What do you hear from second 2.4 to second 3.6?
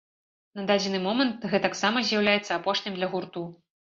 апошнім для гурту.